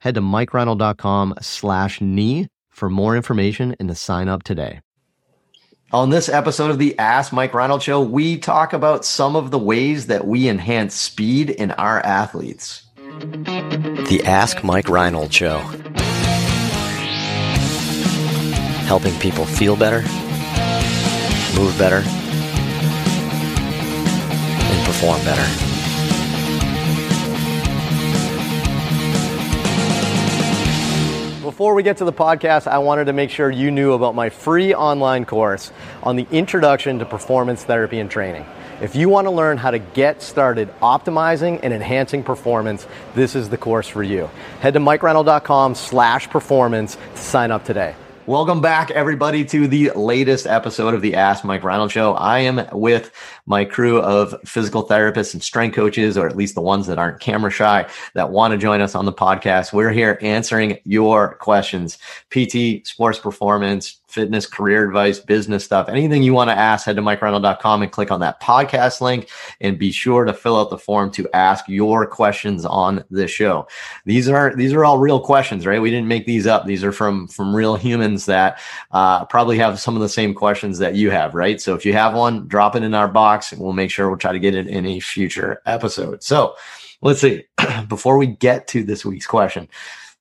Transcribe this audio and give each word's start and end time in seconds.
Head 0.00 0.14
to 0.14 0.20
mikereinold.com 0.20 1.34
slash 1.42 2.00
knee 2.00 2.48
for 2.70 2.88
more 2.88 3.16
information 3.16 3.76
and 3.78 3.88
to 3.88 3.94
sign 3.94 4.28
up 4.28 4.42
today. 4.42 4.80
On 5.92 6.08
this 6.08 6.28
episode 6.28 6.70
of 6.70 6.78
the 6.78 6.98
Ask 6.98 7.32
Mike 7.32 7.52
Reinold 7.52 7.82
Show, 7.82 8.00
we 8.00 8.38
talk 8.38 8.72
about 8.72 9.04
some 9.04 9.36
of 9.36 9.50
the 9.50 9.58
ways 9.58 10.06
that 10.06 10.26
we 10.26 10.48
enhance 10.48 10.94
speed 10.94 11.50
in 11.50 11.72
our 11.72 12.00
athletes. 12.00 12.84
The 12.96 14.22
Ask 14.24 14.64
Mike 14.64 14.88
Reinold 14.88 15.34
Show. 15.34 15.58
Helping 18.86 19.14
people 19.18 19.44
feel 19.44 19.76
better, 19.76 20.00
move 21.60 21.76
better, 21.76 22.02
and 24.62 24.86
perform 24.86 25.22
better. 25.24 25.69
Before 31.60 31.74
we 31.74 31.82
get 31.82 31.98
to 31.98 32.06
the 32.06 32.12
podcast, 32.12 32.66
I 32.66 32.78
wanted 32.78 33.04
to 33.04 33.12
make 33.12 33.28
sure 33.28 33.50
you 33.50 33.70
knew 33.70 33.92
about 33.92 34.14
my 34.14 34.30
free 34.30 34.72
online 34.72 35.26
course 35.26 35.70
on 36.02 36.16
the 36.16 36.26
introduction 36.30 37.00
to 37.00 37.04
performance 37.04 37.62
therapy 37.62 38.00
and 38.00 38.10
training. 38.10 38.46
If 38.80 38.96
you 38.96 39.10
want 39.10 39.26
to 39.26 39.30
learn 39.30 39.58
how 39.58 39.70
to 39.70 39.78
get 39.78 40.22
started 40.22 40.72
optimizing 40.80 41.60
and 41.62 41.74
enhancing 41.74 42.22
performance, 42.22 42.86
this 43.14 43.36
is 43.36 43.50
the 43.50 43.58
course 43.58 43.86
for 43.86 44.02
you. 44.02 44.30
Head 44.60 44.72
to 44.72 44.80
mikereinold.com 44.80 45.74
slash 45.74 46.30
performance 46.30 46.96
to 46.96 47.20
sign 47.20 47.50
up 47.50 47.66
today. 47.66 47.94
Welcome 48.26 48.60
back, 48.60 48.90
everybody, 48.90 49.46
to 49.46 49.66
the 49.66 49.92
latest 49.96 50.46
episode 50.46 50.92
of 50.92 51.00
the 51.00 51.14
Ask 51.14 51.42
Mike 51.42 51.64
Reinold 51.64 51.90
Show. 51.90 52.12
I 52.12 52.40
am 52.40 52.68
with 52.70 53.10
my 53.46 53.64
crew 53.64 53.98
of 53.98 54.34
physical 54.44 54.86
therapists 54.86 55.32
and 55.32 55.42
strength 55.42 55.74
coaches, 55.74 56.18
or 56.18 56.28
at 56.28 56.36
least 56.36 56.54
the 56.54 56.60
ones 56.60 56.86
that 56.88 56.98
aren't 56.98 57.18
camera 57.20 57.50
shy, 57.50 57.88
that 58.14 58.30
want 58.30 58.52
to 58.52 58.58
join 58.58 58.82
us 58.82 58.94
on 58.94 59.06
the 59.06 59.12
podcast. 59.12 59.72
We're 59.72 59.90
here 59.90 60.18
answering 60.20 60.78
your 60.84 61.36
questions 61.36 61.96
PT, 62.28 62.86
sports 62.86 63.18
performance, 63.18 63.99
fitness, 64.10 64.46
career 64.46 64.86
advice, 64.86 65.18
business 65.18 65.64
stuff, 65.64 65.88
anything 65.88 66.22
you 66.22 66.34
want 66.34 66.50
to 66.50 66.56
ask, 66.56 66.86
head 66.86 66.96
to 66.96 67.02
mikereinold.com 67.02 67.82
and 67.82 67.92
click 67.92 68.10
on 68.10 68.20
that 68.20 68.40
podcast 68.42 69.00
link 69.00 69.28
and 69.60 69.78
be 69.78 69.92
sure 69.92 70.24
to 70.24 70.32
fill 70.32 70.58
out 70.58 70.70
the 70.70 70.78
form 70.78 71.10
to 71.12 71.28
ask 71.34 71.68
your 71.68 72.06
questions 72.06 72.64
on 72.64 73.04
the 73.10 73.28
show. 73.28 73.66
These 74.04 74.28
are 74.28 74.54
these 74.54 74.72
are 74.72 74.84
all 74.84 74.98
real 74.98 75.20
questions, 75.20 75.66
right? 75.66 75.80
We 75.80 75.90
didn't 75.90 76.08
make 76.08 76.26
these 76.26 76.46
up. 76.46 76.66
These 76.66 76.84
are 76.84 76.92
from 76.92 77.28
from 77.28 77.54
real 77.54 77.76
humans 77.76 78.26
that 78.26 78.60
uh, 78.90 79.24
probably 79.26 79.58
have 79.58 79.80
some 79.80 79.96
of 79.96 80.02
the 80.02 80.08
same 80.08 80.34
questions 80.34 80.78
that 80.78 80.94
you 80.94 81.10
have, 81.10 81.34
right? 81.34 81.60
So 81.60 81.74
if 81.74 81.86
you 81.86 81.92
have 81.92 82.14
one, 82.14 82.48
drop 82.48 82.76
it 82.76 82.82
in 82.82 82.94
our 82.94 83.08
box 83.08 83.52
and 83.52 83.60
we'll 83.60 83.72
make 83.72 83.90
sure 83.90 84.08
we'll 84.08 84.18
try 84.18 84.32
to 84.32 84.38
get 84.38 84.54
it 84.54 84.66
in 84.66 84.86
a 84.86 85.00
future 85.00 85.62
episode. 85.66 86.22
So 86.22 86.56
let's 87.02 87.20
see. 87.20 87.44
Before 87.88 88.18
we 88.18 88.26
get 88.26 88.68
to 88.68 88.84
this 88.84 89.04
week's 89.04 89.26
question, 89.26 89.68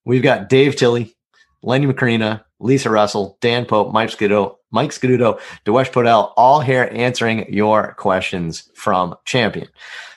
we've 0.06 0.24
got 0.24 0.50
Dave 0.50 0.76
Tilley, 0.76 1.16
Lenny 1.62 1.86
Macrina, 1.86 2.44
Lisa 2.60 2.90
Russell, 2.90 3.38
Dan 3.42 3.66
Pope, 3.66 3.94
Mike 3.94 4.10
Scudo, 4.10 4.58
Mike 4.72 4.92
Scuduto, 4.92 5.40
Dewesh 5.66 5.92
Podell, 5.92 6.34
all 6.38 6.62
here 6.62 6.90
answering 6.94 7.52
your 7.52 7.94
questions 7.94 8.70
from 8.76 9.16
Champion. 9.26 9.68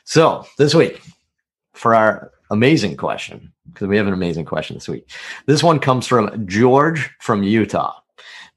So 0.05 0.47
this 0.59 0.75
week, 0.75 1.01
for 1.73 1.95
our 1.95 2.33
amazing 2.51 2.97
question, 2.97 3.53
because 3.73 3.89
we 3.89 3.97
have 3.97 4.07
an 4.07 4.13
amazing 4.13 4.45
question 4.45 4.77
this 4.77 4.89
week. 4.89 5.09
This 5.47 5.63
one 5.63 5.79
comes 5.79 6.07
from 6.07 6.47
George 6.47 7.11
from 7.21 7.43
Utah. 7.43 7.95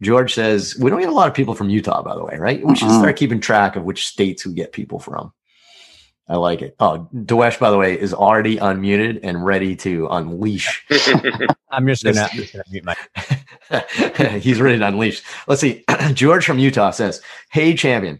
George 0.01 0.33
says, 0.33 0.75
We 0.77 0.89
don't 0.89 0.99
get 0.99 1.09
a 1.09 1.13
lot 1.13 1.29
of 1.29 1.33
people 1.33 1.55
from 1.55 1.69
Utah, 1.69 2.01
by 2.01 2.15
the 2.15 2.23
way, 2.23 2.35
right? 2.37 2.65
We 2.65 2.75
should 2.75 2.89
mm-hmm. 2.89 2.99
start 2.99 3.15
keeping 3.15 3.39
track 3.39 3.75
of 3.75 3.83
which 3.83 4.05
states 4.05 4.45
we 4.45 4.53
get 4.53 4.73
people 4.73 4.99
from. 4.99 5.31
I 6.27 6.37
like 6.37 6.61
it. 6.63 6.75
Oh, 6.79 7.07
Dewesh, 7.13 7.59
by 7.59 7.69
the 7.69 7.77
way, 7.77 7.99
is 7.99 8.13
already 8.13 8.57
unmuted 8.57 9.19
and 9.21 9.45
ready 9.45 9.75
to 9.77 10.07
unleash. 10.07 10.83
I'm 11.69 11.87
just 11.87 12.03
gonna, 12.03 12.21
I'm 12.21 12.37
just 12.37 12.53
gonna 12.53 12.63
mute 12.71 12.83
my. 12.83 12.95
He's 14.39 14.59
ready 14.59 14.79
to 14.79 14.87
unleash. 14.87 15.21
Let's 15.47 15.61
see. 15.61 15.83
George 16.13 16.45
from 16.45 16.57
Utah 16.57 16.89
says, 16.91 17.21
"Hey, 17.51 17.75
champion. 17.75 18.19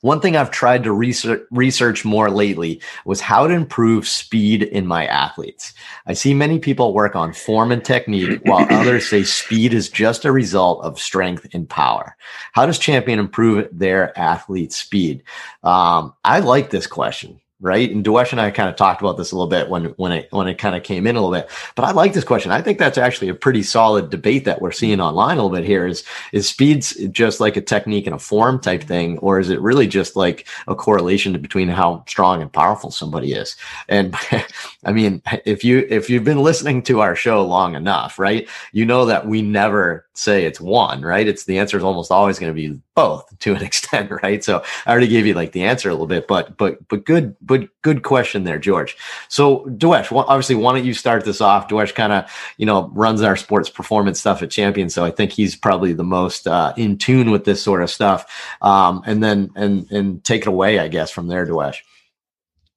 One 0.00 0.20
thing 0.20 0.36
I've 0.36 0.50
tried 0.50 0.84
to 0.84 0.92
research, 0.92 1.42
research 1.50 2.04
more 2.04 2.30
lately 2.30 2.80
was 3.04 3.20
how 3.20 3.46
to 3.46 3.54
improve 3.54 4.06
speed 4.06 4.62
in 4.62 4.86
my 4.86 5.06
athletes. 5.06 5.74
I 6.06 6.12
see 6.12 6.34
many 6.34 6.58
people 6.58 6.94
work 6.94 7.16
on 7.16 7.32
form 7.32 7.72
and 7.72 7.84
technique, 7.84 8.40
while 8.44 8.66
others 8.70 9.08
say 9.08 9.24
speed 9.24 9.74
is 9.74 9.88
just 9.88 10.24
a 10.24 10.32
result 10.32 10.84
of 10.84 11.00
strength 11.00 11.48
and 11.52 11.68
power. 11.68 12.16
How 12.52 12.66
does 12.66 12.78
champion 12.78 13.18
improve 13.18 13.68
their 13.72 14.16
athlete 14.18 14.72
speed? 14.72 15.24
Um, 15.64 16.14
I 16.24 16.40
like 16.40 16.70
this 16.70 16.86
question 16.86 17.40
right? 17.60 17.90
And 17.90 18.04
Dewesh 18.04 18.30
and 18.30 18.40
I 18.40 18.50
kind 18.50 18.68
of 18.68 18.76
talked 18.76 19.00
about 19.00 19.16
this 19.16 19.32
a 19.32 19.36
little 19.36 19.48
bit 19.48 19.68
when 19.68 19.86
when 19.96 20.12
it 20.12 20.28
when 20.30 20.46
it 20.46 20.58
kind 20.58 20.76
of 20.76 20.82
came 20.82 21.06
in 21.06 21.16
a 21.16 21.20
little 21.20 21.36
bit. 21.36 21.50
But 21.74 21.84
I 21.84 21.90
like 21.90 22.12
this 22.12 22.24
question. 22.24 22.52
I 22.52 22.62
think 22.62 22.78
that's 22.78 22.98
actually 22.98 23.28
a 23.28 23.34
pretty 23.34 23.62
solid 23.62 24.10
debate 24.10 24.44
that 24.44 24.62
we're 24.62 24.72
seeing 24.72 25.00
online 25.00 25.38
a 25.38 25.42
little 25.42 25.56
bit 25.56 25.66
here. 25.66 25.86
Is 25.86 26.04
is 26.32 26.48
speeds 26.48 26.94
just 27.10 27.40
like 27.40 27.56
a 27.56 27.60
technique 27.60 28.06
and 28.06 28.14
a 28.14 28.18
form 28.18 28.60
type 28.60 28.82
thing, 28.84 29.18
or 29.18 29.40
is 29.40 29.50
it 29.50 29.60
really 29.60 29.88
just 29.88 30.14
like 30.14 30.46
a 30.68 30.74
correlation 30.74 31.40
between 31.40 31.68
how 31.68 32.04
strong 32.06 32.42
and 32.42 32.52
powerful 32.52 32.90
somebody 32.90 33.32
is? 33.32 33.56
And 33.88 34.14
I 34.84 34.92
mean, 34.92 35.22
if 35.44 35.64
you 35.64 35.86
if 35.90 36.08
you've 36.08 36.24
been 36.24 36.42
listening 36.42 36.82
to 36.84 37.00
our 37.00 37.16
show 37.16 37.44
long 37.44 37.74
enough, 37.74 38.18
right, 38.18 38.48
you 38.72 38.84
know 38.84 39.06
that 39.06 39.26
we 39.26 39.42
never 39.42 40.06
say 40.18 40.44
it's 40.44 40.60
one, 40.60 41.02
right? 41.02 41.28
It's 41.28 41.44
the 41.44 41.58
answer 41.58 41.76
is 41.76 41.84
almost 41.84 42.10
always 42.10 42.38
going 42.38 42.50
to 42.50 42.54
be 42.54 42.80
both 42.94 43.26
to 43.38 43.54
an 43.54 43.62
extent, 43.62 44.10
right? 44.22 44.42
So 44.42 44.62
I 44.86 44.90
already 44.90 45.08
gave 45.08 45.26
you 45.26 45.34
like 45.34 45.52
the 45.52 45.64
answer 45.64 45.88
a 45.88 45.92
little 45.92 46.06
bit, 46.06 46.26
but 46.26 46.56
but 46.56 46.86
but 46.88 47.04
good 47.04 47.36
but 47.40 47.68
good 47.82 48.02
question 48.02 48.44
there, 48.44 48.58
George. 48.58 48.96
So 49.28 49.64
Dewesh, 49.66 50.12
obviously, 50.12 50.56
why 50.56 50.72
don't 50.72 50.84
you 50.84 50.94
start 50.94 51.24
this 51.24 51.40
off? 51.40 51.68
Dewesh 51.68 51.94
kind 51.94 52.12
of 52.12 52.30
you 52.56 52.66
know 52.66 52.90
runs 52.94 53.22
our 53.22 53.36
sports 53.36 53.70
performance 53.70 54.20
stuff 54.20 54.42
at 54.42 54.50
Champion, 54.50 54.90
so 54.90 55.04
I 55.04 55.10
think 55.10 55.32
he's 55.32 55.54
probably 55.54 55.92
the 55.92 56.04
most 56.04 56.46
uh, 56.46 56.72
in 56.76 56.98
tune 56.98 57.30
with 57.30 57.44
this 57.44 57.62
sort 57.62 57.82
of 57.82 57.90
stuff. 57.90 58.56
Um, 58.60 59.02
and 59.06 59.22
then 59.22 59.50
and 59.54 59.90
and 59.90 60.24
take 60.24 60.42
it 60.42 60.48
away, 60.48 60.78
I 60.78 60.88
guess, 60.88 61.10
from 61.10 61.28
there, 61.28 61.46
Dewesh. 61.46 61.78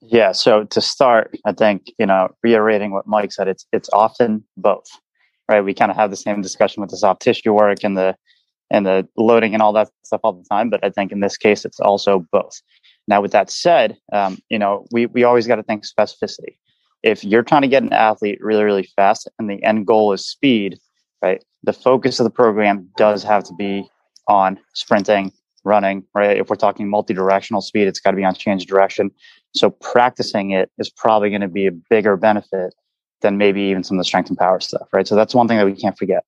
Yeah. 0.02 0.32
So 0.32 0.66
to 0.66 0.82
start, 0.82 1.38
I 1.46 1.54
think 1.54 1.92
you 1.98 2.06
know 2.06 2.30
reiterating 2.44 2.92
what 2.92 3.08
Mike 3.08 3.32
said, 3.32 3.48
it's 3.48 3.66
it's 3.72 3.90
often 3.94 4.44
both 4.58 4.88
right? 5.52 5.62
We 5.62 5.74
kind 5.74 5.92
of 5.92 5.98
have 5.98 6.10
the 6.10 6.18
same 6.18 6.42
discussion 6.42 6.82
with 6.82 6.90
the 6.90 6.98
soft 6.98 7.22
tissue 7.22 7.54
work 7.54 7.84
and 7.84 7.98
the 7.98 8.16
and 8.72 8.86
the 8.86 9.06
loading 9.18 9.54
and 9.54 9.62
all 9.62 9.74
that 9.74 9.90
stuff 10.04 10.22
all 10.24 10.34
the 10.34 10.46
time. 10.50 10.70
But 10.70 10.84
I 10.84 10.90
think 10.90 11.12
in 11.12 11.20
this 11.20 11.38
case, 11.38 11.66
it's 11.66 11.80
also 11.80 12.26
both. 12.32 12.62
Now, 13.08 13.22
with 13.22 13.34
that 13.34 13.52
said, 13.52 13.98
um, 14.14 14.40
you 14.50 14.58
know, 14.58 14.86
we 14.92 15.06
we 15.08 15.24
always 15.24 15.46
got 15.46 15.58
to 15.58 15.64
think 15.64 15.84
specificity. 15.86 16.58
If 17.04 17.24
you're 17.24 17.44
trying 17.44 17.64
to 17.64 17.68
get 17.68 17.84
an 17.84 17.94
athlete 17.94 18.40
really, 18.42 18.64
really 18.64 18.88
fast, 18.96 19.30
and 19.38 19.50
the 19.50 19.62
end 19.64 19.86
goal 19.86 20.14
is 20.14 20.26
speed, 20.26 20.80
right? 21.22 21.44
The 21.64 21.74
focus 21.74 22.20
of 22.20 22.24
the 22.24 22.32
program 22.32 22.90
does 22.96 23.24
have 23.24 23.44
to 23.46 23.54
be 23.56 23.90
on 24.28 24.60
sprinting, 24.74 25.32
running, 25.64 26.04
right? 26.16 26.38
If 26.38 26.50
we're 26.50 26.56
talking 26.56 26.90
multi-directional 26.90 27.62
speed, 27.62 27.88
it's 27.88 28.00
got 28.00 28.12
to 28.12 28.18
be 28.18 28.24
on 28.24 28.36
change 28.36 28.66
direction. 28.68 29.12
So 29.54 29.70
practicing 29.70 30.52
it 30.52 30.72
is 30.78 30.90
probably 30.90 31.30
going 31.30 31.42
to 31.42 31.48
be 31.48 31.68
a 31.68 31.72
bigger 31.72 32.16
benefit 32.16 32.74
than 33.22 33.38
maybe 33.38 33.62
even 33.64 33.84
some 33.84 33.98
of 33.98 34.00
the 34.00 34.06
strength 34.06 34.30
and 34.30 34.38
power 34.38 34.60
stuff, 34.60 34.88
right? 34.94 35.08
So 35.08 35.16
that's 35.16 35.36
one 35.36 35.48
thing 35.48 35.58
that 35.58 35.66
we 35.66 35.76
can't 35.76 35.98
forget. 35.98 36.24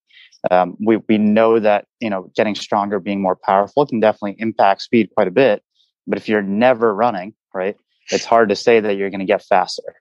Um, 0.52 0.76
we 0.84 0.98
we 1.08 1.18
know 1.18 1.60
that 1.60 1.86
you 2.00 2.10
know 2.10 2.32
getting 2.36 2.56
stronger, 2.56 3.00
being 3.00 3.22
more 3.22 3.36
powerful 3.36 3.86
can 3.86 4.00
definitely 4.00 4.36
impact 4.40 4.82
speed 4.82 5.10
quite 5.16 5.28
a 5.28 5.32
bit. 5.32 5.64
But 6.06 6.18
if 6.18 6.28
you're 6.28 6.42
never 6.42 6.94
running, 6.94 7.34
right, 7.54 7.78
it's 8.12 8.26
hard 8.26 8.50
to 8.50 8.56
say 8.56 8.80
that 8.80 8.96
you're 8.96 9.10
going 9.10 9.22
to 9.22 9.26
get 9.26 9.44
faster, 9.44 9.96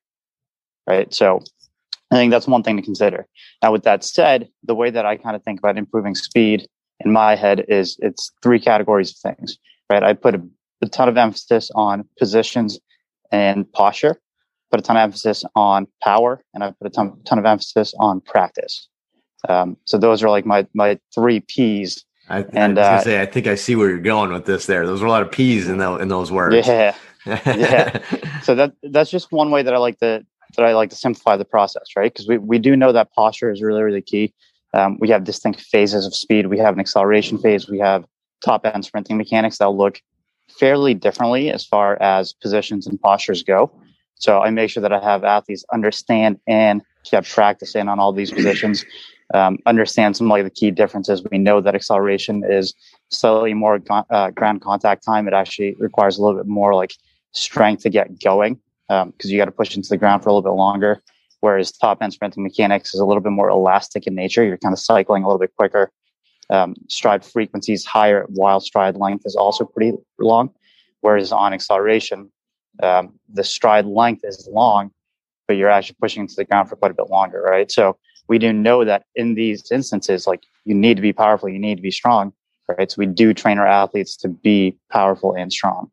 right? 0.87 1.13
So 1.15 1.43
I 2.11 2.17
think 2.17 2.31
that's 2.33 2.49
one 2.49 2.63
thing 2.63 2.77
to 2.77 2.83
consider. 2.83 3.27
Now, 3.63 3.73
with 3.73 3.85
that 3.85 4.05
said, 4.05 4.49
the 4.65 4.75
way 4.75 4.91
that 4.91 5.07
I 5.07 5.17
kind 5.17 5.37
of 5.37 5.43
think 5.45 5.61
about 5.61 5.79
improving 5.79 6.15
speed 6.15 6.67
in 7.01 7.13
my 7.13 7.37
head 7.37 7.65
is 7.69 7.97
it's 8.01 8.33
three 8.43 8.61
categories 8.61 9.13
of 9.13 9.37
things, 9.37 9.59
right? 9.89 10.03
I 10.03 10.13
put 10.13 10.35
a, 10.35 10.43
a 10.83 10.89
ton 10.89 11.09
of 11.09 11.17
emphasis 11.17 11.71
on 11.75 12.09
positions 12.19 12.81
and 13.31 13.71
posture 13.73 14.21
put 14.73 14.81
a 14.81 14.83
ton 14.83 14.97
of 14.97 15.03
emphasis 15.03 15.45
on 15.55 15.87
power 16.03 16.43
and 16.55 16.65
I 16.65 16.71
put 16.71 16.87
a 16.87 16.91
ton, 16.91 17.21
ton 17.25 17.39
of 17.39 17.45
emphasis 17.45 17.95
on 18.01 18.21
practice. 18.23 18.89
Um, 19.49 19.77
so 19.85 19.99
those 19.99 20.23
are 20.23 20.31
like 20.31 20.47
my 20.47 20.67
my 20.73 20.99
three 21.15 21.41
P's. 21.41 22.05
I, 22.29 22.45
and 22.53 22.79
I, 22.79 22.95
uh, 22.95 23.01
say, 23.03 23.21
I 23.21 23.27
think 23.27 23.47
I 23.47 23.57
see 23.57 23.77
where 23.77 23.91
you're 23.91 23.99
going 23.99 24.33
with 24.33 24.47
this. 24.47 24.67
There, 24.67 24.87
those 24.87 25.03
are 25.03 25.07
a 25.07 25.11
lot 25.11 25.23
of 25.23 25.31
P's 25.31 25.69
in, 25.69 25.79
the, 25.79 25.97
in 25.97 26.09
those 26.09 26.31
words. 26.33 26.67
Yeah, 26.67 26.95
yeah. 27.27 27.99
So 28.43 28.55
that 28.57 28.73
that's 28.83 29.11
just 29.11 29.31
one 29.31 29.51
way 29.51 29.63
that 29.63 29.75
I 29.75 29.79
like 29.79 29.99
to 30.01 30.25
that 30.57 30.67
I 30.67 30.75
like 30.75 30.91
to 30.91 30.97
simplify 30.97 31.37
the 31.37 31.45
process, 31.45 31.85
right? 31.97 32.13
Because 32.13 32.27
we, 32.27 32.39
we 32.39 32.59
do 32.59 32.77
know 32.77 32.93
that 32.93 33.13
posture 33.13 33.51
is 33.51 33.63
really, 33.63 33.83
really 33.83 34.03
key. 34.03 34.33
Um, 34.75 34.99
we 35.01 35.09
have 35.11 35.25
distinct 35.25 35.61
phases 35.61 36.07
of 36.07 36.15
speed. 36.15 36.47
We 36.47 36.59
have 36.59 36.75
an 36.75 36.81
acceleration 36.81 37.39
phase. 37.39 37.69
We 37.69 37.79
have 37.79 38.05
top 38.45 38.67
end 38.67 38.85
sprinting 38.85 39.17
mechanics 39.17 39.59
that 39.59 39.71
look 39.71 40.01
fairly 40.59 40.95
differently 40.95 41.51
as 41.51 41.65
far 41.65 42.01
as 42.03 42.33
positions 42.33 42.87
and 42.87 43.01
postures 43.01 43.43
go. 43.43 43.71
So 44.23 44.41
I 44.41 44.51
make 44.51 44.71
sure 44.71 44.81
that 44.81 44.93
I 44.93 45.03
have 45.03 45.25
athletes 45.25 45.65
understand 45.73 46.39
and 46.47 46.81
get 47.11 47.27
practice 47.29 47.75
in 47.75 47.89
on 47.89 47.99
all 47.99 48.13
these 48.13 48.31
positions, 48.31 48.85
um, 49.35 49.59
understand 49.67 50.17
some 50.17 50.29
like 50.29 50.45
the 50.45 50.51
key 50.51 50.71
differences. 50.71 51.25
We 51.33 51.39
know 51.39 51.61
that 51.61 51.75
acceleration 51.75 52.45
is 52.49 52.73
slightly 53.11 53.53
more 53.53 53.81
uh, 53.91 54.31
ground 54.31 54.61
contact 54.61 55.05
time. 55.05 55.27
It 55.27 55.35
actually 55.35 55.75
requires 55.81 56.19
a 56.19 56.23
little 56.23 56.39
bit 56.39 56.47
more 56.47 56.73
like 56.73 56.95
strength 57.33 57.83
to 57.83 57.91
get 57.91 58.21
going 58.21 58.61
because 58.89 59.03
um, 59.03 59.13
you 59.23 59.39
got 59.39 59.47
to 59.47 59.51
push 59.51 59.75
into 59.75 59.89
the 59.89 59.97
ground 59.97 60.23
for 60.23 60.29
a 60.29 60.33
little 60.33 60.49
bit 60.49 60.57
longer. 60.57 61.03
Whereas 61.41 61.73
top 61.73 62.01
end 62.01 62.13
sprinting 62.13 62.45
mechanics 62.45 62.95
is 62.95 63.01
a 63.01 63.05
little 63.05 63.23
bit 63.23 63.33
more 63.33 63.49
elastic 63.49 64.07
in 64.07 64.15
nature. 64.15 64.45
You're 64.45 64.59
kind 64.59 64.73
of 64.73 64.79
cycling 64.79 65.25
a 65.25 65.27
little 65.27 65.41
bit 65.41 65.51
quicker. 65.57 65.91
Um, 66.49 66.77
stride 66.89 67.25
frequency 67.25 67.73
is 67.73 67.85
higher 67.85 68.27
while 68.29 68.61
stride 68.61 68.97
length 68.97 69.25
is 69.27 69.35
also 69.35 69.65
pretty 69.65 69.97
long. 70.21 70.51
Whereas 71.01 71.33
on 71.33 71.53
acceleration, 71.53 72.31
um, 72.83 73.19
the 73.33 73.45
stride 73.45 73.87
length 73.87 74.23
is 74.25 74.49
long, 74.51 74.91
but 75.47 75.57
you're 75.57 75.71
actually 75.71 75.97
pushing 76.01 76.23
into 76.23 76.35
the 76.37 76.45
ground 76.45 76.69
for 76.69 76.77
quite 76.77 76.91
a 76.91 76.95
bit 76.95 77.11
longer, 77.11 77.43
right? 77.43 77.71
So 77.71 77.97
we 78.29 78.39
do 78.39 78.53
know 78.53 78.85
that 78.85 79.05
in 79.15 79.35
these 79.35 79.71
instances, 79.71 80.27
like 80.27 80.45
you 80.65 80.75
need 80.75 80.97
to 80.97 81.03
be 81.03 81.13
powerful, 81.13 81.49
you 81.49 81.59
need 81.59 81.77
to 81.77 81.83
be 81.83 81.91
strong, 81.91 82.33
right? 82.69 82.91
So 82.91 82.97
we 82.99 83.07
do 83.07 83.35
train 83.35 83.59
our 83.59 83.67
athletes 83.67 84.17
to 84.19 84.29
be 84.29 84.77
powerful 84.91 85.35
and 85.35 85.53
strong. 85.53 85.91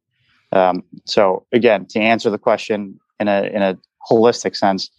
Um, 0.51 0.83
so 1.05 1.45
again, 1.51 1.85
to 1.87 1.99
answer 1.99 2.29
the 2.29 2.37
question 2.37 2.99
in 3.19 3.27
a 3.27 3.43
in 3.43 3.61
a 3.61 3.77
holistic 4.09 4.55
sense, 4.55 4.89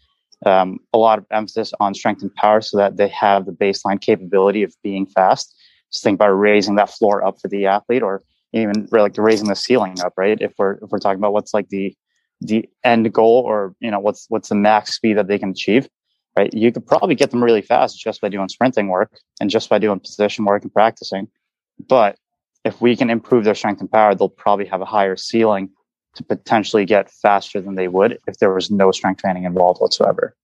um, 0.46 0.78
a 0.92 0.98
lot 0.98 1.18
of 1.18 1.26
emphasis 1.30 1.72
on 1.80 1.94
strength 1.94 2.22
and 2.22 2.34
power 2.34 2.60
so 2.60 2.76
that 2.76 2.96
they 2.96 3.08
have 3.08 3.46
the 3.46 3.52
baseline 3.52 4.00
capability 4.00 4.62
of 4.62 4.74
being 4.82 5.06
fast. 5.06 5.54
Just 5.92 6.04
think 6.04 6.16
about 6.16 6.30
raising 6.30 6.76
that 6.76 6.90
floor 6.90 7.24
up 7.24 7.40
for 7.40 7.48
the 7.48 7.66
athlete, 7.66 8.02
or 8.02 8.22
even 8.52 8.88
like 8.90 9.16
raising 9.16 9.48
the 9.48 9.56
ceiling 9.56 10.00
up, 10.00 10.14
right? 10.16 10.38
If 10.40 10.54
we're 10.58 10.74
if 10.74 10.90
we're 10.90 10.98
talking 10.98 11.18
about 11.18 11.32
what's 11.32 11.54
like 11.54 11.68
the 11.68 11.94
the 12.40 12.68
end 12.84 13.12
goal, 13.12 13.42
or 13.46 13.74
you 13.80 13.90
know 13.90 14.00
what's 14.00 14.26
what's 14.28 14.48
the 14.48 14.54
max 14.54 14.94
speed 14.94 15.16
that 15.18 15.28
they 15.28 15.38
can 15.38 15.50
achieve, 15.50 15.88
right? 16.36 16.52
You 16.52 16.72
could 16.72 16.86
probably 16.86 17.14
get 17.14 17.30
them 17.30 17.42
really 17.44 17.62
fast 17.62 17.98
just 17.98 18.20
by 18.20 18.28
doing 18.28 18.48
sprinting 18.48 18.88
work 18.88 19.18
and 19.40 19.50
just 19.50 19.68
by 19.68 19.78
doing 19.78 20.00
position 20.00 20.44
work 20.44 20.62
and 20.62 20.72
practicing. 20.72 21.28
But 21.88 22.16
if 22.64 22.80
we 22.80 22.96
can 22.96 23.10
improve 23.10 23.44
their 23.44 23.54
strength 23.54 23.80
and 23.80 23.90
power, 23.90 24.14
they'll 24.14 24.28
probably 24.28 24.66
have 24.66 24.80
a 24.80 24.86
higher 24.86 25.16
ceiling 25.16 25.70
to 26.16 26.24
potentially 26.24 26.84
get 26.84 27.10
faster 27.10 27.60
than 27.60 27.76
they 27.76 27.88
would 27.88 28.18
if 28.26 28.38
there 28.38 28.52
was 28.52 28.70
no 28.70 28.90
strength 28.90 29.20
training 29.20 29.44
involved 29.44 29.80
whatsoever. 29.80 30.34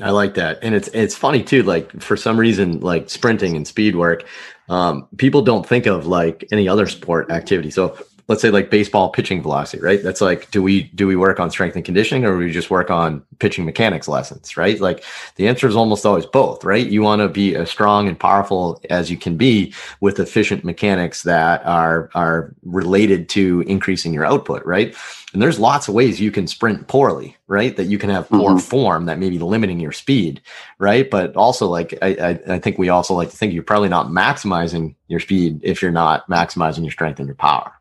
I 0.00 0.10
like 0.10 0.34
that. 0.34 0.58
And 0.62 0.74
it's 0.74 0.88
it's 0.88 1.16
funny 1.16 1.42
too, 1.42 1.62
like 1.62 2.00
for 2.00 2.16
some 2.16 2.38
reason, 2.38 2.80
like 2.80 3.10
sprinting 3.10 3.56
and 3.56 3.66
speed 3.66 3.96
work, 3.96 4.24
um, 4.68 5.08
people 5.16 5.42
don't 5.42 5.66
think 5.66 5.86
of 5.86 6.06
like 6.06 6.46
any 6.52 6.68
other 6.68 6.86
sport 6.86 7.30
activity. 7.30 7.70
So 7.70 7.98
let's 8.28 8.42
say 8.42 8.50
like 8.50 8.70
baseball 8.70 9.08
pitching 9.08 9.42
velocity, 9.42 9.82
right? 9.82 10.02
That's 10.02 10.20
like, 10.20 10.50
do 10.50 10.62
we 10.62 10.84
do 10.94 11.06
we 11.06 11.16
work 11.16 11.40
on 11.40 11.50
strength 11.50 11.76
and 11.76 11.84
conditioning 11.84 12.24
or 12.24 12.32
do 12.32 12.38
we 12.38 12.52
just 12.52 12.70
work 12.70 12.90
on 12.90 13.22
pitching 13.38 13.64
mechanics 13.64 14.06
lessons, 14.06 14.56
right? 14.56 14.78
Like 14.80 15.02
the 15.36 15.48
answer 15.48 15.66
is 15.66 15.74
almost 15.74 16.04
always 16.04 16.26
both, 16.26 16.62
right? 16.62 16.86
You 16.86 17.02
want 17.02 17.20
to 17.20 17.28
be 17.28 17.56
as 17.56 17.70
strong 17.70 18.06
and 18.06 18.18
powerful 18.18 18.80
as 18.90 19.10
you 19.10 19.16
can 19.16 19.36
be 19.36 19.72
with 20.00 20.20
efficient 20.20 20.62
mechanics 20.62 21.22
that 21.22 21.64
are 21.64 22.10
are 22.14 22.54
related 22.62 23.28
to 23.30 23.62
increasing 23.66 24.12
your 24.12 24.26
output, 24.26 24.64
right? 24.64 24.94
And 25.32 25.42
there's 25.42 25.58
lots 25.58 25.88
of 25.88 25.94
ways 25.94 26.20
you 26.20 26.30
can 26.30 26.46
sprint 26.46 26.88
poorly, 26.88 27.36
right? 27.48 27.76
That 27.76 27.84
you 27.84 27.98
can 27.98 28.08
have 28.08 28.30
poor 28.30 28.52
mm-hmm. 28.52 28.58
form 28.58 29.04
that 29.06 29.18
may 29.18 29.28
be 29.28 29.38
limiting 29.38 29.78
your 29.78 29.92
speed, 29.92 30.40
right? 30.78 31.08
But 31.08 31.36
also, 31.36 31.66
like 31.66 31.96
I, 32.00 32.08
I, 32.08 32.54
I 32.54 32.58
think 32.58 32.78
we 32.78 32.88
also 32.88 33.14
like 33.14 33.30
to 33.30 33.36
think 33.36 33.52
you're 33.52 33.62
probably 33.62 33.90
not 33.90 34.06
maximizing 34.06 34.94
your 35.06 35.20
speed 35.20 35.60
if 35.62 35.82
you're 35.82 35.90
not 35.90 36.28
maximizing 36.28 36.82
your 36.82 36.92
strength 36.92 37.18
and 37.18 37.28
your 37.28 37.34
power, 37.34 37.72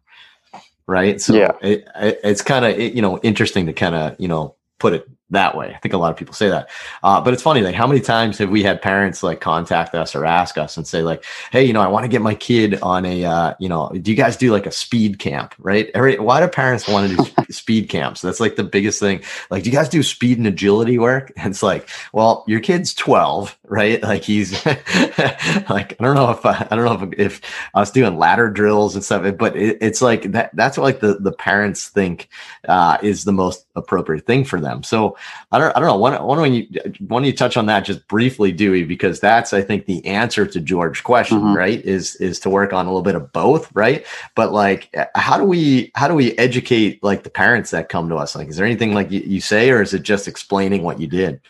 right? 0.88 1.22
So 1.22 1.36
yeah. 1.36 1.52
It, 1.62 1.88
it, 1.96 2.20
it's 2.24 2.42
kind 2.42 2.66
of 2.66 2.80
you 2.80 3.02
know 3.02 3.20
interesting 3.20 3.66
to 3.68 3.74
kind 3.74 3.96
of 3.96 4.16
you 4.20 4.28
know 4.28 4.56
put 4.80 4.94
it 4.94 5.08
that 5.30 5.58
way. 5.58 5.74
I 5.76 5.78
think 5.80 5.94
a 5.94 5.98
lot 5.98 6.12
of 6.12 6.18
people 6.18 6.34
say 6.34 6.50
that. 6.50 6.70
Uh, 7.04 7.20
but 7.20 7.34
it's 7.34 7.44
funny, 7.44 7.62
like 7.62 7.76
how 7.76 7.86
many 7.86 8.00
times 8.00 8.38
have 8.38 8.50
we 8.50 8.64
had 8.64 8.82
parents 8.82 9.24
like 9.24 9.42
contact 9.42 9.94
us 9.94 10.16
or 10.16 10.26
ask 10.26 10.58
us 10.58 10.78
and 10.78 10.88
say 10.88 11.02
like, 11.02 11.26
Hey, 11.52 11.66
you 11.66 11.74
know, 11.74 11.82
I 11.82 11.88
want 11.88 12.06
to 12.06 12.08
get 12.08 12.22
my 12.22 12.34
kid 12.34 12.80
on 12.82 13.06
a, 13.06 13.26
uh, 13.26 13.54
you 13.60 13.68
know, 13.68 13.90
do 13.90 14.10
you 14.10 14.16
guys 14.16 14.38
do 14.38 14.52
like 14.52 14.66
a 14.66 14.72
speed 14.72 15.20
camp, 15.20 15.54
right? 15.60 15.90
Every, 15.94 16.18
why 16.18 16.40
do 16.40 16.48
parents 16.48 16.88
want 16.88 17.10
to 17.10 17.16
do 17.16 17.46
speed 17.52 17.90
camps? 17.90 18.22
That's 18.22 18.40
like 18.40 18.56
the 18.56 18.64
biggest 18.64 19.00
thing. 19.02 19.22
Like, 19.50 19.64
do 19.64 19.70
you 19.70 19.76
guys 19.76 19.90
do 19.90 20.02
speed 20.02 20.38
and 20.38 20.48
agility 20.48 20.98
work? 20.98 21.32
And 21.48 21.52
it's 21.52 21.64
like, 21.64 21.88
well, 22.12 22.44
your 22.46 22.60
kid's 22.60 22.94
12, 22.94 23.58
right? 23.68 24.02
Like 24.04 24.24
he's 24.24 24.66
like, 24.66 25.96
I 25.96 25.96
don't 26.02 26.16
know 26.16 26.32
if, 26.32 26.46
I, 26.46 26.68
I 26.70 26.76
don't 26.76 26.84
know 26.84 27.08
if, 27.08 27.20
if 27.20 27.42
I 27.74 27.80
was 27.80 27.92
doing 27.92 28.18
ladder 28.18 28.50
drills 28.50 28.96
and 28.96 29.04
stuff, 29.04 29.38
but 29.38 29.56
it, 29.56 29.78
it's 29.80 30.02
like 30.02 30.32
that, 30.34 30.54
that's 30.56 30.78
what 30.78 30.84
like 30.84 31.00
the, 31.00 31.20
the 31.20 31.32
parents 31.32 31.88
think, 31.88 32.28
uh, 32.68 32.98
is 33.02 33.24
the 33.24 33.32
most 33.32 33.66
appropriate 33.76 34.26
thing 34.26 34.44
for 34.44 34.60
them. 34.60 34.84
So, 34.84 35.17
I 35.52 35.60
don't, 35.60 35.76
I 35.76 35.80
don't 35.80 35.88
know. 35.88 35.98
Why, 35.98 36.20
why 36.20 36.36
don't 36.36 36.54
you, 36.54 36.68
why 37.00 37.18
don't 37.18 37.26
you 37.26 37.34
touch 37.34 37.58
on 37.58 37.66
that 37.68 37.82
just 37.82 38.08
briefly, 38.08 38.52
Dewey? 38.52 38.84
Because 38.84 39.20
that's, 39.20 39.54
I 39.54 39.62
think, 39.62 39.86
the 39.86 40.06
answer 40.06 40.46
to 40.46 40.60
George's 40.60 41.02
question, 41.02 41.40
mm-hmm. 41.40 41.58
right? 41.58 41.84
Is 41.86 42.16
is 42.18 42.40
to 42.42 42.50
work 42.50 42.74
on 42.74 42.86
a 42.86 42.90
little 42.90 43.04
bit 43.04 43.16
of 43.16 43.32
both, 43.32 43.70
right? 43.74 44.06
But 44.36 44.52
like, 44.52 44.94
how 45.16 45.38
do 45.38 45.44
we, 45.44 45.92
how 45.96 46.08
do 46.08 46.14
we 46.14 46.38
educate 46.38 47.04
like 47.04 47.24
the 47.24 47.30
parents 47.30 47.72
that 47.72 47.90
come 47.90 48.10
to 48.10 48.16
us? 48.16 48.36
Like, 48.36 48.48
is 48.48 48.58
there 48.58 48.66
anything 48.66 48.94
like 48.94 49.12
you, 49.12 49.22
you 49.22 49.42
say, 49.42 49.70
or 49.70 49.82
is 49.82 49.94
it 49.94 50.04
just 50.04 50.28
explaining 50.28 50.84
what 50.84 51.00
you 51.00 51.08
did? 51.08 51.42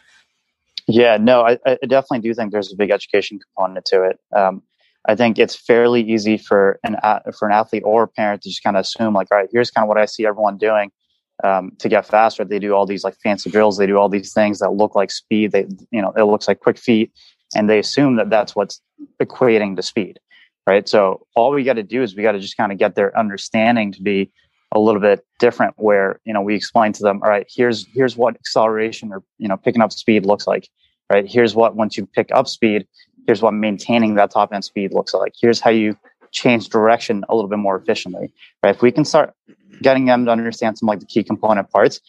Yeah, 0.88 1.18
no, 1.18 1.42
I, 1.42 1.58
I 1.66 1.78
definitely 1.88 2.20
do 2.20 2.34
think 2.34 2.52
there's 2.52 2.72
a 2.72 2.78
big 2.78 2.92
education 2.92 3.40
component 3.40 3.86
to 3.88 4.04
it. 4.04 4.20
Um, 4.34 4.64
I 5.06 5.16
think 5.16 5.40
it's 5.40 5.56
fairly 5.56 6.02
easy 6.02 6.38
for 6.38 6.80
an 6.84 6.98
for 7.38 7.48
an 7.48 7.54
athlete 7.54 7.84
or 7.86 8.04
a 8.04 8.08
parent 8.08 8.42
to 8.42 8.50
just 8.50 8.64
kind 8.64 8.76
of 8.76 8.82
assume 8.82 9.14
like, 9.14 9.28
all 9.32 9.38
right, 9.38 9.50
here's 9.52 9.72
kind 9.72 9.84
of 9.84 9.90
what 9.90 9.98
I 9.98 10.06
see 10.06 10.26
everyone 10.26 10.58
doing 10.58 10.92
um, 11.44 11.72
to 11.80 11.90
get 11.90 12.06
faster. 12.06 12.44
They 12.44 12.60
do 12.60 12.74
all 12.74 12.86
these 12.86 13.04
like 13.04 13.16
fancy 13.24 13.50
drills. 13.50 13.78
They 13.78 13.88
do 13.88 13.98
all 13.98 14.10
these 14.10 14.34
things 14.34 14.60
that 14.60 14.72
look 14.74 14.96
like 14.96 15.12
speed. 15.12 15.52
They, 15.52 15.68
you 15.92 16.02
know, 16.02 16.12
it 16.18 16.24
looks 16.24 16.48
like 16.48 16.60
quick 16.60 16.78
feet, 16.78 17.12
and 17.56 17.70
they 17.70 17.80
assume 17.80 18.16
that 18.16 18.30
that's 18.30 18.56
what's 18.56 18.82
equating 19.22 19.76
to 19.76 19.84
speed, 19.84 20.20
right? 20.66 20.88
So 20.88 21.26
all 21.36 21.52
we 21.52 21.64
got 21.64 21.74
to 21.74 21.84
do 21.84 22.02
is 22.02 22.16
we 22.16 22.24
got 22.24 22.34
to 22.34 22.40
just 22.40 22.58
kind 22.58 22.72
of 22.72 22.78
get 22.78 22.96
their 22.96 23.18
understanding 23.18 23.92
to 23.94 24.02
be 24.02 24.32
a 24.74 24.80
little 24.80 25.02
bit 25.02 25.26
different. 25.40 25.76
Where 25.78 26.20
you 26.26 26.34
know 26.34 26.42
we 26.42 26.56
explain 26.56 26.94
to 26.94 27.04
them, 27.04 27.22
all 27.24 27.30
right, 27.30 27.48
here's 27.50 27.86
here's 27.94 28.18
what 28.18 28.36
acceleration 28.36 29.12
or 29.12 29.24
you 29.38 29.48
know 29.48 29.58
picking 29.58 29.82
up 29.82 29.92
speed 29.92 30.26
looks 30.26 30.48
like, 30.48 30.68
right? 31.12 31.28
Here's 31.28 31.56
what 31.56 31.76
once 31.76 31.98
you 31.98 32.06
pick 32.06 32.30
up 32.34 32.48
speed, 32.48 32.88
here's 33.28 33.42
what 33.42 33.54
maintaining 33.54 34.16
that 34.16 34.32
top 34.32 34.52
end 34.54 34.66
speed 34.66 34.94
looks 34.94 35.14
like. 35.14 35.34
Here's 35.40 35.60
how 35.60 35.70
you 35.70 35.96
change 36.32 36.70
direction 36.70 37.24
a 37.30 37.36
little 37.36 37.50
bit 37.50 37.60
more 37.60 37.78
efficiently, 37.78 38.34
right? 38.64 38.76
If 38.76 38.82
we 38.82 38.92
can 38.92 39.06
start 39.06 39.34
getting 39.82 40.06
them 40.06 40.26
to 40.26 40.32
understand 40.32 40.78
some 40.78 40.88
like 40.88 41.00
the 41.00 41.06
key 41.06 41.24
component 41.24 41.70
parts. 41.70 42.00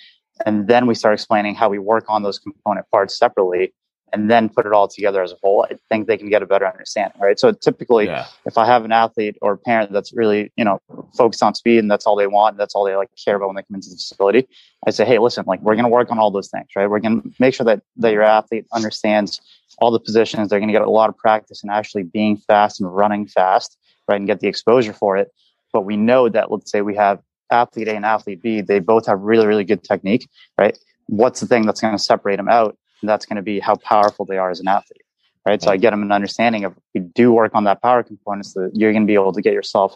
And 0.47 0.69
then 0.69 0.87
we 0.87 0.95
start 0.95 1.15
explaining 1.15 1.55
how 1.55 1.69
we 1.69 1.79
work 1.79 2.05
on 2.09 2.23
those 2.23 2.39
component 2.39 2.89
parts 2.91 3.19
separately 3.19 3.73
and 4.13 4.31
then 4.31 4.49
put 4.49 4.65
it 4.65 4.73
all 4.73 4.89
together 4.89 5.23
as 5.23 5.33
a 5.33 5.37
whole. 5.43 5.67
I 5.71 5.77
think 5.91 6.07
they 6.07 6.17
can 6.17 6.31
get 6.31 6.43
a 6.43 6.47
better 6.47 6.67
understanding, 6.67 7.21
right? 7.21 7.39
So 7.39 7.53
typically, 7.53 8.07
yeah. 8.07 8.27
if 8.47 8.57
I 8.57 8.65
have 8.65 8.85
an 8.85 8.93
athlete 8.93 9.37
or 9.43 9.57
parent 9.57 9.93
that's 9.93 10.15
really, 10.15 10.51
you 10.57 10.65
know, 10.65 10.81
focused 11.15 11.43
on 11.43 11.55
speed 11.55 11.79
and 11.79 11.91
that's 11.91 12.07
all 12.07 12.17
they 12.17 12.27
want, 12.27 12.55
and 12.55 12.61
that's 12.61 12.75
all 12.75 12.85
they 12.85 12.97
like 12.97 13.11
care 13.23 13.37
about 13.37 13.49
when 13.49 13.57
they 13.57 13.63
come 13.63 13.75
into 13.75 13.91
the 13.91 13.97
facility, 13.97 14.49
I 14.87 14.91
say, 14.91 15.05
hey, 15.05 15.19
listen, 15.19 15.45
like 15.47 15.61
we're 15.61 15.75
going 15.75 15.85
to 15.85 15.91
work 15.91 16.11
on 16.11 16.19
all 16.19 16.31
those 16.31 16.49
things, 16.49 16.69
right? 16.75 16.89
We're 16.89 17.01
going 17.01 17.21
to 17.21 17.31
make 17.39 17.55
sure 17.55 17.67
that 17.67 17.83
that 17.97 18.13
your 18.13 18.23
athlete 18.23 18.67
understands 18.73 19.41
all 19.81 19.91
the 19.91 20.01
positions. 20.01 20.49
They're 20.49 20.59
going 20.59 20.69
to 20.69 20.73
get 20.73 20.83
a 20.83 20.91
lot 20.91 21.11
of 21.11 21.17
practice 21.19 21.63
in 21.63 21.69
actually 21.69 22.05
being 22.05 22.39
fast 22.39 22.81
and 22.81 22.95
running 22.95 23.27
fast, 23.27 23.77
right, 24.09 24.17
and 24.17 24.27
get 24.27 24.41
the 24.41 24.49
exposure 24.49 24.93
for 24.93 25.17
it. 25.17 25.33
But 25.73 25.83
we 25.83 25.97
know 25.97 26.29
that, 26.29 26.51
let's 26.51 26.71
say 26.71 26.81
we 26.81 26.97
have 26.97 27.21
athlete 27.51 27.89
A 27.89 27.95
and 27.95 28.05
athlete 28.05 28.43
B, 28.43 28.61
they 28.61 28.79
both 28.79 29.07
have 29.07 29.21
really, 29.21 29.47
really 29.47 29.65
good 29.65 29.85
technique, 29.85 30.29
right? 30.59 30.79
What's 31.07 31.41
the 31.41 31.47
thing 31.47 31.67
that's 31.67 31.81
going 31.81 31.97
to 31.97 32.03
separate 32.03 32.37
them 32.37 32.49
out? 32.49 32.77
And 33.01 33.09
that's 33.09 33.27
going 33.27 33.37
to 33.37 33.43
be 33.43 33.61
how 33.61 33.77
powerful 33.77 34.25
they 34.25 34.39
are 34.39 34.51
as 34.51 34.61
an 34.61 34.69
athlete, 34.69 35.03
right? 35.47 35.63
So 35.63 35.71
I 35.71 35.77
get 35.77 35.91
them 35.91 36.03
an 36.03 36.13
understanding 36.13 36.65
of 36.65 36.75
we 36.95 37.01
do 37.01 37.33
work 37.33 37.55
on 37.55 37.65
that 37.65 37.81
power 37.81 38.03
component 38.03 38.47
so 38.47 38.63
that 38.63 38.77
you're 38.77 38.93
going 38.93 39.05
to 39.05 39.07
be 39.07 39.15
able 39.15 39.33
to 39.33 39.43
get 39.43 39.53
yourself 39.53 39.95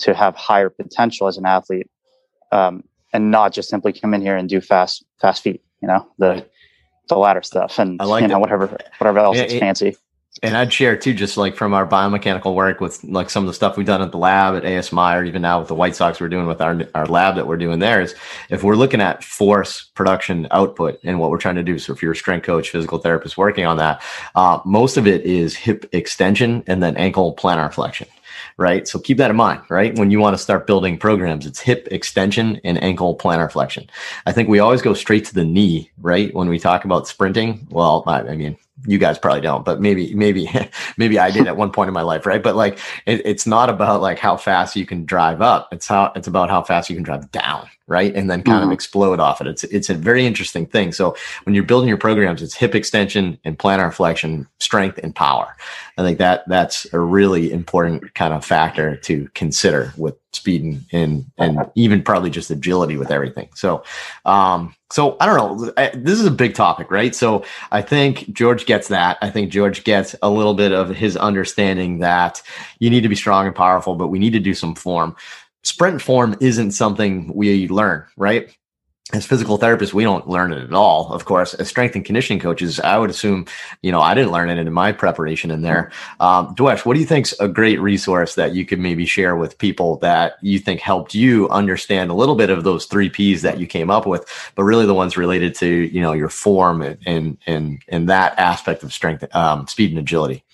to 0.00 0.14
have 0.14 0.34
higher 0.36 0.70
potential 0.70 1.26
as 1.26 1.36
an 1.36 1.46
athlete, 1.46 1.88
um, 2.52 2.84
and 3.12 3.30
not 3.30 3.52
just 3.52 3.68
simply 3.68 3.92
come 3.92 4.14
in 4.14 4.20
here 4.20 4.36
and 4.36 4.48
do 4.48 4.60
fast, 4.60 5.04
fast 5.20 5.42
feet, 5.42 5.62
you 5.82 5.88
know, 5.88 6.06
the, 6.18 6.46
the 7.08 7.16
ladder 7.16 7.42
stuff 7.42 7.78
and, 7.78 8.00
I 8.00 8.04
like 8.04 8.22
you 8.22 8.28
know, 8.28 8.38
whatever, 8.38 8.66
whatever 8.98 9.18
else 9.18 9.36
yeah, 9.36 9.44
is 9.44 9.52
it, 9.54 9.60
fancy 9.60 9.96
and 10.42 10.56
I'd 10.56 10.72
share 10.72 10.96
too, 10.96 11.12
just 11.12 11.36
like 11.36 11.56
from 11.56 11.74
our 11.74 11.86
biomechanical 11.86 12.54
work 12.54 12.80
with 12.80 13.02
like 13.04 13.30
some 13.30 13.42
of 13.42 13.48
the 13.48 13.54
stuff 13.54 13.76
we've 13.76 13.86
done 13.86 14.00
at 14.00 14.12
the 14.12 14.18
lab 14.18 14.54
at 14.54 14.62
ASMI, 14.62 15.20
or 15.20 15.24
even 15.24 15.42
now 15.42 15.58
with 15.58 15.68
the 15.68 15.74
White 15.74 15.96
Sox, 15.96 16.20
we're 16.20 16.28
doing 16.28 16.46
with 16.46 16.60
our 16.60 16.80
our 16.94 17.06
lab 17.06 17.34
that 17.34 17.46
we're 17.46 17.56
doing 17.56 17.80
there 17.80 18.00
is 18.00 18.14
if 18.48 18.62
we're 18.62 18.76
looking 18.76 19.00
at 19.00 19.24
force 19.24 19.90
production 19.94 20.46
output 20.52 21.00
and 21.04 21.18
what 21.18 21.30
we're 21.30 21.38
trying 21.38 21.56
to 21.56 21.62
do. 21.62 21.78
So 21.78 21.92
if 21.92 22.00
you're 22.00 22.12
a 22.12 22.16
strength 22.16 22.44
coach, 22.44 22.70
physical 22.70 22.98
therapist 22.98 23.36
working 23.36 23.66
on 23.66 23.76
that, 23.78 24.02
uh, 24.34 24.60
most 24.64 24.96
of 24.96 25.06
it 25.06 25.22
is 25.24 25.56
hip 25.56 25.88
extension 25.92 26.62
and 26.66 26.82
then 26.82 26.96
ankle 26.96 27.34
plantar 27.34 27.72
flexion 27.72 28.08
right? 28.56 28.86
So 28.86 28.98
keep 28.98 29.16
that 29.16 29.30
in 29.30 29.36
mind, 29.36 29.62
right? 29.70 29.98
When 29.98 30.10
you 30.10 30.20
want 30.20 30.34
to 30.34 30.42
start 30.42 30.66
building 30.66 30.98
programs, 30.98 31.46
it's 31.46 31.60
hip 31.60 31.88
extension 31.90 32.60
and 32.62 32.82
ankle 32.82 33.16
plantar 33.16 33.50
flexion. 33.50 33.88
I 34.26 34.32
think 34.32 34.50
we 34.50 34.58
always 34.58 34.82
go 34.82 34.92
straight 34.92 35.24
to 35.26 35.34
the 35.34 35.44
knee, 35.44 35.90
right? 35.98 36.32
When 36.34 36.48
we 36.48 36.58
talk 36.58 36.84
about 36.84 37.08
sprinting, 37.08 37.66
well, 37.70 38.04
I, 38.06 38.20
I 38.20 38.36
mean, 38.36 38.58
you 38.86 38.98
guys 38.98 39.18
probably 39.18 39.40
don't, 39.40 39.64
but 39.64 39.80
maybe, 39.80 40.14
maybe, 40.14 40.48
maybe 40.96 41.18
I 41.18 41.30
did 41.30 41.46
at 41.46 41.56
one 41.56 41.70
point 41.70 41.88
in 41.88 41.94
my 41.94 42.02
life, 42.02 42.26
right? 42.26 42.42
But 42.42 42.56
like, 42.56 42.78
it, 43.06 43.22
it's 43.24 43.46
not 43.46 43.68
about 43.68 44.00
like 44.00 44.18
how 44.18 44.36
fast 44.36 44.76
you 44.76 44.86
can 44.86 45.04
drive 45.04 45.42
up. 45.42 45.68
It's 45.72 45.86
how 45.86 46.12
it's 46.16 46.28
about 46.28 46.50
how 46.50 46.62
fast 46.62 46.88
you 46.90 46.96
can 46.96 47.02
drive 47.02 47.30
down, 47.32 47.68
right? 47.86 48.14
And 48.14 48.30
then 48.30 48.42
kind 48.42 48.60
mm-hmm. 48.60 48.70
of 48.70 48.72
explode 48.72 49.20
off 49.20 49.40
it. 49.40 49.46
It's 49.46 49.64
it's 49.64 49.90
a 49.90 49.94
very 49.94 50.26
interesting 50.26 50.66
thing. 50.66 50.92
So 50.92 51.16
when 51.44 51.54
you're 51.54 51.64
building 51.64 51.88
your 51.88 51.98
programs, 51.98 52.42
it's 52.42 52.54
hip 52.54 52.74
extension 52.74 53.38
and 53.44 53.58
plantar 53.58 53.92
flexion, 53.92 54.46
strength 54.58 54.98
and 55.02 55.14
power. 55.14 55.56
I 55.98 56.02
think 56.02 56.18
that 56.18 56.48
that's 56.48 56.86
a 56.92 56.98
really 56.98 57.52
important 57.52 58.14
kind 58.14 58.32
of 58.32 58.44
factor 58.44 58.96
to 58.96 59.28
consider 59.34 59.92
with 59.96 60.16
speed 60.32 60.62
and 60.62 60.84
and, 60.92 61.26
and 61.38 61.70
even 61.74 62.02
probably 62.02 62.30
just 62.30 62.50
agility 62.50 62.96
with 62.96 63.10
everything. 63.10 63.48
So, 63.54 63.82
um, 64.24 64.74
so 64.90 65.16
I 65.20 65.26
don't 65.26 65.36
know. 65.36 65.72
I, 65.76 65.90
this 65.94 66.18
is 66.18 66.26
a 66.26 66.30
big 66.30 66.54
topic, 66.54 66.90
right? 66.90 67.14
So 67.14 67.44
I 67.72 67.82
think 67.82 68.32
George 68.32 68.66
gets 68.66 68.88
that. 68.88 69.18
I 69.22 69.30
think 69.30 69.50
George 69.50 69.84
gets 69.84 70.14
a 70.22 70.30
little 70.30 70.54
bit 70.54 70.72
of 70.72 70.90
his 70.90 71.16
understanding 71.16 71.98
that 71.98 72.42
you 72.78 72.90
need 72.90 73.02
to 73.02 73.08
be 73.08 73.16
strong 73.16 73.46
and 73.46 73.54
powerful, 73.54 73.94
but 73.94 74.08
we 74.08 74.18
need 74.18 74.32
to 74.32 74.40
do 74.40 74.54
some 74.54 74.74
form. 74.74 75.16
Sprint 75.62 76.00
form 76.00 76.36
isn't 76.40 76.70
something 76.72 77.30
we 77.34 77.68
learn, 77.68 78.04
right? 78.16 78.56
As 79.12 79.26
physical 79.26 79.58
therapists, 79.58 79.92
we 79.92 80.04
don't 80.04 80.28
learn 80.28 80.52
it 80.52 80.62
at 80.62 80.72
all. 80.72 81.12
Of 81.12 81.24
course, 81.24 81.54
as 81.54 81.66
strength 81.66 81.96
and 81.96 82.04
conditioning 82.04 82.38
coaches, 82.38 82.78
I 82.78 82.96
would 82.96 83.10
assume, 83.10 83.44
you 83.82 83.90
know, 83.90 84.00
I 84.00 84.14
didn't 84.14 84.30
learn 84.30 84.50
it 84.50 84.58
in 84.58 84.72
my 84.72 84.92
preparation 84.92 85.50
in 85.50 85.62
there. 85.62 85.90
Um, 86.20 86.54
Dewesh, 86.54 86.84
what 86.84 86.94
do 86.94 87.00
you 87.00 87.06
think's 87.06 87.34
a 87.40 87.48
great 87.48 87.80
resource 87.80 88.36
that 88.36 88.54
you 88.54 88.64
could 88.64 88.78
maybe 88.78 89.06
share 89.06 89.34
with 89.34 89.58
people 89.58 89.96
that 89.96 90.34
you 90.42 90.60
think 90.60 90.80
helped 90.80 91.12
you 91.12 91.48
understand 91.48 92.10
a 92.10 92.14
little 92.14 92.36
bit 92.36 92.50
of 92.50 92.62
those 92.62 92.86
three 92.86 93.10
P's 93.10 93.42
that 93.42 93.58
you 93.58 93.66
came 93.66 93.90
up 93.90 94.06
with, 94.06 94.24
but 94.54 94.62
really 94.62 94.86
the 94.86 94.94
ones 94.94 95.16
related 95.16 95.56
to, 95.56 95.66
you 95.66 96.00
know, 96.00 96.12
your 96.12 96.28
form 96.28 96.80
and, 96.80 96.98
and, 97.04 97.38
and, 97.48 97.82
and 97.88 98.08
that 98.08 98.38
aspect 98.38 98.84
of 98.84 98.92
strength, 98.92 99.24
um, 99.34 99.66
speed 99.66 99.90
and 99.90 99.98
agility? 99.98 100.44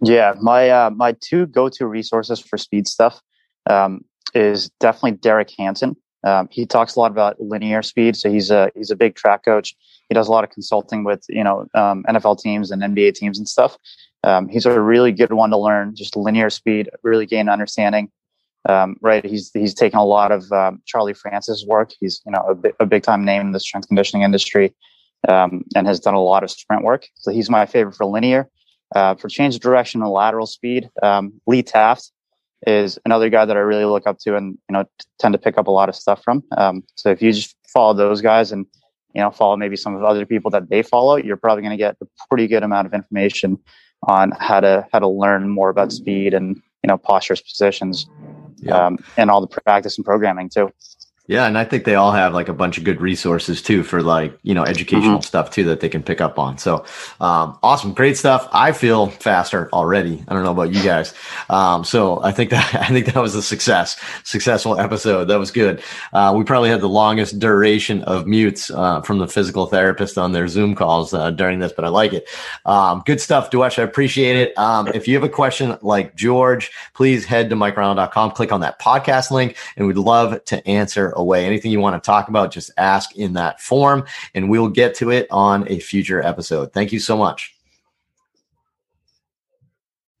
Yeah. 0.00 0.32
My, 0.40 0.70
uh, 0.70 0.90
my 0.90 1.14
two 1.20 1.46
go-to 1.46 1.86
resources 1.86 2.40
for 2.40 2.56
speed 2.56 2.88
stuff, 2.88 3.20
um, 3.68 4.02
is 4.34 4.70
definitely 4.80 5.18
Derek 5.18 5.52
Hansen. 5.58 5.94
Um, 6.24 6.48
he 6.50 6.66
talks 6.66 6.94
a 6.94 7.00
lot 7.00 7.10
about 7.10 7.40
linear 7.40 7.82
speed. 7.82 8.16
So 8.16 8.30
he's 8.30 8.50
a 8.50 8.70
he's 8.74 8.90
a 8.90 8.96
big 8.96 9.14
track 9.14 9.44
coach. 9.44 9.74
He 10.08 10.14
does 10.14 10.28
a 10.28 10.30
lot 10.30 10.44
of 10.44 10.50
consulting 10.50 11.04
with 11.04 11.24
you 11.28 11.44
know 11.44 11.66
um, 11.74 12.04
NFL 12.08 12.40
teams 12.40 12.70
and 12.70 12.82
NBA 12.82 13.14
teams 13.14 13.38
and 13.38 13.48
stuff. 13.48 13.76
Um, 14.24 14.48
he's 14.48 14.66
a 14.66 14.80
really 14.80 15.10
good 15.12 15.32
one 15.32 15.50
to 15.50 15.56
learn 15.56 15.96
just 15.96 16.16
linear 16.16 16.50
speed, 16.50 16.90
really 17.02 17.26
gain 17.26 17.48
understanding. 17.48 18.10
Um, 18.68 18.96
right, 19.00 19.24
he's 19.24 19.50
he's 19.52 19.74
taken 19.74 19.98
a 19.98 20.04
lot 20.04 20.30
of 20.30 20.50
um, 20.52 20.80
Charlie 20.86 21.14
Francis 21.14 21.64
work. 21.66 21.92
He's 21.98 22.22
you 22.24 22.32
know 22.32 22.60
a, 22.78 22.84
a 22.84 22.86
big 22.86 23.02
time 23.02 23.24
name 23.24 23.40
in 23.40 23.52
the 23.52 23.60
strength 23.60 23.88
conditioning 23.88 24.22
industry, 24.22 24.74
um, 25.28 25.64
and 25.74 25.86
has 25.88 25.98
done 25.98 26.14
a 26.14 26.22
lot 26.22 26.44
of 26.44 26.50
sprint 26.50 26.84
work. 26.84 27.08
So 27.16 27.32
he's 27.32 27.50
my 27.50 27.66
favorite 27.66 27.96
for 27.96 28.06
linear. 28.06 28.48
Uh, 28.94 29.14
for 29.14 29.28
change 29.28 29.54
of 29.54 29.62
direction 29.62 30.02
and 30.02 30.10
lateral 30.10 30.46
speed, 30.46 30.90
Lee 31.46 31.62
Taft 31.62 32.12
is 32.66 32.98
another 33.04 33.28
guy 33.28 33.44
that 33.44 33.56
I 33.56 33.60
really 33.60 33.84
look 33.84 34.06
up 34.06 34.18
to 34.20 34.36
and 34.36 34.58
you 34.68 34.72
know 34.72 34.84
tend 35.18 35.32
to 35.32 35.38
pick 35.38 35.58
up 35.58 35.66
a 35.66 35.70
lot 35.70 35.88
of 35.88 35.96
stuff 35.96 36.22
from. 36.22 36.42
Um, 36.56 36.84
so 36.96 37.10
if 37.10 37.22
you 37.22 37.32
just 37.32 37.56
follow 37.68 37.94
those 37.94 38.20
guys 38.20 38.52
and 38.52 38.66
you 39.14 39.20
know 39.20 39.30
follow 39.30 39.56
maybe 39.56 39.76
some 39.76 39.94
of 39.94 40.00
the 40.00 40.06
other 40.06 40.26
people 40.26 40.50
that 40.52 40.70
they 40.70 40.82
follow, 40.82 41.16
you're 41.16 41.36
probably 41.36 41.62
going 41.62 41.76
to 41.76 41.76
get 41.76 41.96
a 42.02 42.06
pretty 42.28 42.46
good 42.46 42.62
amount 42.62 42.86
of 42.86 42.94
information 42.94 43.58
on 44.08 44.32
how 44.38 44.60
to 44.60 44.86
how 44.92 44.98
to 44.98 45.08
learn 45.08 45.48
more 45.48 45.70
about 45.70 45.92
speed 45.92 46.34
and 46.34 46.56
you 46.82 46.88
know 46.88 46.98
postures, 46.98 47.40
positions, 47.40 48.08
yeah. 48.58 48.86
um, 48.86 48.98
and 49.16 49.30
all 49.30 49.40
the 49.40 49.46
practice 49.46 49.96
and 49.96 50.04
programming 50.04 50.48
too. 50.48 50.70
Yeah, 51.32 51.46
and 51.46 51.56
I 51.56 51.64
think 51.64 51.84
they 51.84 51.94
all 51.94 52.12
have 52.12 52.34
like 52.34 52.48
a 52.50 52.52
bunch 52.52 52.76
of 52.76 52.84
good 52.84 53.00
resources 53.00 53.62
too 53.62 53.82
for 53.82 54.02
like 54.02 54.38
you 54.42 54.52
know 54.52 54.64
educational 54.64 55.14
mm-hmm. 55.14 55.22
stuff 55.22 55.50
too 55.50 55.64
that 55.64 55.80
they 55.80 55.88
can 55.88 56.02
pick 56.02 56.20
up 56.20 56.38
on. 56.38 56.58
So 56.58 56.84
um, 57.22 57.58
awesome, 57.62 57.94
great 57.94 58.18
stuff. 58.18 58.46
I 58.52 58.72
feel 58.72 59.06
faster 59.06 59.70
already. 59.72 60.22
I 60.28 60.34
don't 60.34 60.44
know 60.44 60.50
about 60.50 60.74
you 60.74 60.82
guys. 60.82 61.14
Um, 61.48 61.84
so 61.84 62.22
I 62.22 62.32
think 62.32 62.50
that 62.50 62.74
I 62.74 62.88
think 62.88 63.06
that 63.06 63.16
was 63.16 63.34
a 63.34 63.42
success, 63.42 63.98
successful 64.24 64.78
episode. 64.78 65.24
That 65.24 65.38
was 65.38 65.50
good. 65.50 65.82
Uh, 66.12 66.34
we 66.36 66.44
probably 66.44 66.68
had 66.68 66.82
the 66.82 66.88
longest 66.88 67.38
duration 67.38 68.02
of 68.02 68.26
mutes 68.26 68.70
uh, 68.70 69.00
from 69.00 69.16
the 69.16 69.26
physical 69.26 69.64
therapist 69.64 70.18
on 70.18 70.32
their 70.32 70.48
Zoom 70.48 70.74
calls 70.74 71.14
uh, 71.14 71.30
during 71.30 71.60
this, 71.60 71.72
but 71.72 71.86
I 71.86 71.88
like 71.88 72.12
it. 72.12 72.28
Um, 72.66 73.02
good 73.06 73.22
stuff, 73.22 73.50
Dewesh. 73.50 73.78
I 73.78 73.84
appreciate 73.84 74.36
it. 74.36 74.58
Um, 74.58 74.86
if 74.88 75.08
you 75.08 75.14
have 75.14 75.24
a 75.24 75.30
question 75.30 75.78
like 75.80 76.14
George, 76.14 76.70
please 76.92 77.24
head 77.24 77.48
to 77.48 77.56
mikereinold.com, 77.56 78.32
click 78.32 78.52
on 78.52 78.60
that 78.60 78.78
podcast 78.78 79.30
link, 79.30 79.56
and 79.78 79.86
we'd 79.86 79.96
love 79.96 80.44
to 80.44 80.68
answer 80.68 81.14
away. 81.22 81.46
Anything 81.46 81.72
you 81.72 81.80
want 81.80 82.02
to 82.02 82.06
talk 82.06 82.28
about, 82.28 82.52
just 82.52 82.70
ask 82.76 83.16
in 83.16 83.32
that 83.32 83.60
form, 83.60 84.04
and 84.34 84.50
we'll 84.50 84.68
get 84.68 84.94
to 84.96 85.10
it 85.10 85.26
on 85.30 85.66
a 85.70 85.78
future 85.78 86.22
episode. 86.22 86.72
Thank 86.72 86.92
you 86.92 87.00
so 87.00 87.16
much. 87.16 87.54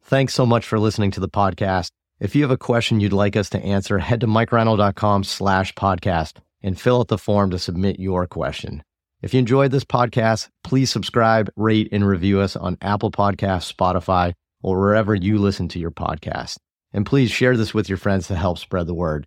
Thanks 0.04 0.34
so 0.34 0.46
much 0.46 0.66
for 0.66 0.78
listening 0.78 1.10
to 1.12 1.20
the 1.20 1.28
podcast. 1.28 1.88
If 2.20 2.34
you 2.34 2.42
have 2.42 2.50
a 2.50 2.56
question 2.56 3.00
you'd 3.00 3.12
like 3.12 3.34
us 3.36 3.50
to 3.50 3.58
answer, 3.62 3.98
head 3.98 4.20
to 4.20 4.26
mikereinold.com 4.26 5.24
slash 5.24 5.74
podcast 5.74 6.34
and 6.62 6.80
fill 6.80 7.00
out 7.00 7.08
the 7.08 7.18
form 7.18 7.50
to 7.50 7.58
submit 7.58 7.98
your 7.98 8.26
question. 8.26 8.82
If 9.22 9.32
you 9.32 9.38
enjoyed 9.38 9.70
this 9.70 9.84
podcast, 9.84 10.48
please 10.64 10.90
subscribe, 10.90 11.50
rate, 11.56 11.88
and 11.92 12.06
review 12.06 12.40
us 12.40 12.56
on 12.56 12.76
Apple 12.82 13.10
Podcasts, 13.10 13.72
Spotify, 13.72 14.34
or 14.62 14.78
wherever 14.78 15.14
you 15.14 15.38
listen 15.38 15.68
to 15.68 15.78
your 15.78 15.90
podcast. 15.90 16.58
And 16.92 17.06
please 17.06 17.30
share 17.30 17.56
this 17.56 17.72
with 17.72 17.88
your 17.88 17.98
friends 17.98 18.28
to 18.28 18.36
help 18.36 18.58
spread 18.58 18.86
the 18.86 18.94
word. 18.94 19.26